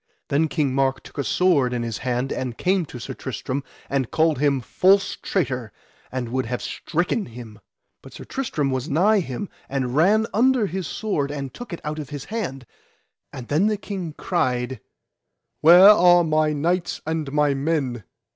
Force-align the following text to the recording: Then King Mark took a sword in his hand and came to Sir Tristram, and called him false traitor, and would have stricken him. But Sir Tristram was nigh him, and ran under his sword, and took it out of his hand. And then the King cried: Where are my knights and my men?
Then 0.29 0.47
King 0.47 0.73
Mark 0.73 1.03
took 1.03 1.19
a 1.19 1.23
sword 1.23 1.73
in 1.73 1.83
his 1.83 1.99
hand 1.99 2.33
and 2.33 2.57
came 2.57 2.87
to 2.87 2.97
Sir 2.97 3.13
Tristram, 3.13 3.63
and 3.87 4.09
called 4.09 4.39
him 4.39 4.59
false 4.59 5.15
traitor, 5.15 5.71
and 6.11 6.29
would 6.29 6.47
have 6.47 6.63
stricken 6.63 7.27
him. 7.27 7.59
But 8.01 8.13
Sir 8.13 8.23
Tristram 8.23 8.71
was 8.71 8.89
nigh 8.89 9.19
him, 9.19 9.47
and 9.69 9.95
ran 9.95 10.25
under 10.33 10.65
his 10.65 10.87
sword, 10.87 11.29
and 11.29 11.53
took 11.53 11.71
it 11.71 11.81
out 11.83 11.99
of 11.99 12.09
his 12.09 12.25
hand. 12.33 12.65
And 13.31 13.47
then 13.47 13.67
the 13.67 13.77
King 13.77 14.15
cried: 14.17 14.79
Where 15.59 15.89
are 15.89 16.23
my 16.23 16.51
knights 16.51 16.99
and 17.05 17.31
my 17.31 17.53
men? 17.53 18.03